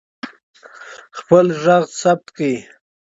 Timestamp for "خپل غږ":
1.17-1.83